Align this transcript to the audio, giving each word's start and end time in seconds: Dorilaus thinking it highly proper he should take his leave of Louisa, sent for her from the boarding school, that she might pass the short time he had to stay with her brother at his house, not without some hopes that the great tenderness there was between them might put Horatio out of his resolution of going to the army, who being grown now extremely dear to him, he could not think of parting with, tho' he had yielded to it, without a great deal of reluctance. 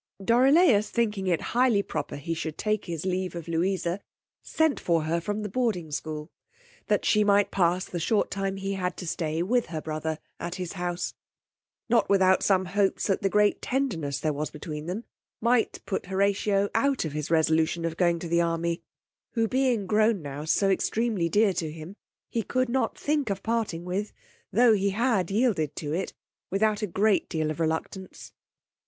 Dorilaus 0.25 0.89
thinking 0.89 1.27
it 1.27 1.41
highly 1.53 1.83
proper 1.83 2.15
he 2.15 2.33
should 2.33 2.57
take 2.57 2.85
his 2.85 3.05
leave 3.05 3.35
of 3.35 3.47
Louisa, 3.47 4.01
sent 4.41 4.79
for 4.79 5.03
her 5.03 5.21
from 5.21 5.43
the 5.43 5.47
boarding 5.47 5.91
school, 5.91 6.31
that 6.87 7.05
she 7.05 7.23
might 7.23 7.51
pass 7.51 7.85
the 7.85 7.99
short 7.99 8.31
time 8.31 8.57
he 8.57 8.73
had 8.73 8.97
to 8.97 9.05
stay 9.05 9.43
with 9.43 9.67
her 9.67 9.79
brother 9.79 10.17
at 10.39 10.55
his 10.55 10.73
house, 10.73 11.13
not 11.87 12.09
without 12.09 12.41
some 12.41 12.65
hopes 12.65 13.05
that 13.05 13.21
the 13.21 13.29
great 13.29 13.61
tenderness 13.61 14.19
there 14.19 14.33
was 14.33 14.49
between 14.49 14.87
them 14.87 15.03
might 15.39 15.85
put 15.85 16.07
Horatio 16.07 16.69
out 16.73 17.05
of 17.05 17.11
his 17.13 17.29
resolution 17.29 17.85
of 17.85 17.95
going 17.95 18.17
to 18.17 18.27
the 18.27 18.41
army, 18.41 18.81
who 19.33 19.47
being 19.47 19.85
grown 19.85 20.23
now 20.23 20.43
extremely 20.63 21.29
dear 21.29 21.53
to 21.53 21.71
him, 21.71 21.95
he 22.27 22.41
could 22.41 22.69
not 22.69 22.97
think 22.97 23.29
of 23.29 23.43
parting 23.43 23.85
with, 23.85 24.13
tho' 24.51 24.73
he 24.73 24.89
had 24.89 25.29
yielded 25.29 25.75
to 25.75 25.93
it, 25.93 26.11
without 26.49 26.81
a 26.81 26.87
great 26.87 27.29
deal 27.29 27.51
of 27.51 27.59
reluctance. 27.59 28.33